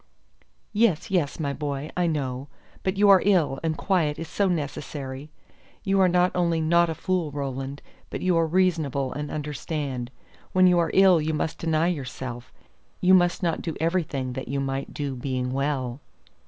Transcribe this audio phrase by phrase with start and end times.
[0.73, 2.47] "Yes, yes, my boy, I know.
[2.81, 5.29] But you are ill, and quiet is so necessary.
[5.83, 10.09] You are not only not a fool, Roland, but you are reasonable and understand.
[10.53, 12.51] When you are ill you must deny yourself;
[12.99, 16.01] you must not do everything that you might do being well."